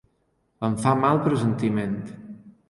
[0.67, 1.95] Em fa mal pressentiment!